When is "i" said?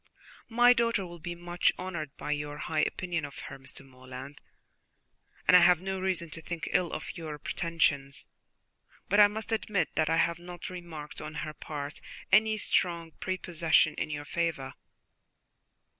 5.55-5.59, 9.19-9.27, 10.09-10.17